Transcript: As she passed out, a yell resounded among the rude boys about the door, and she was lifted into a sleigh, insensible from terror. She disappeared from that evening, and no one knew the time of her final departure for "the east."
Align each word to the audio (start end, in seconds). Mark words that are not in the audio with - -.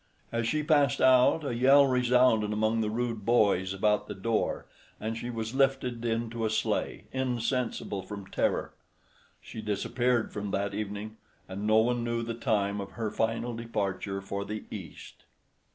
As 0.31 0.47
she 0.47 0.63
passed 0.63 0.99
out, 0.99 1.43
a 1.45 1.53
yell 1.53 1.85
resounded 1.85 2.51
among 2.51 2.81
the 2.81 2.89
rude 2.89 3.23
boys 3.23 3.71
about 3.71 4.07
the 4.07 4.15
door, 4.15 4.65
and 4.99 5.15
she 5.15 5.29
was 5.29 5.53
lifted 5.53 6.03
into 6.03 6.43
a 6.43 6.49
sleigh, 6.49 7.03
insensible 7.11 8.01
from 8.01 8.25
terror. 8.25 8.73
She 9.43 9.61
disappeared 9.61 10.33
from 10.33 10.49
that 10.49 10.73
evening, 10.73 11.17
and 11.47 11.67
no 11.67 11.77
one 11.77 12.03
knew 12.03 12.23
the 12.23 12.33
time 12.33 12.81
of 12.81 12.93
her 12.93 13.11
final 13.11 13.55
departure 13.55 14.21
for 14.21 14.43
"the 14.43 14.63
east." 14.71 15.25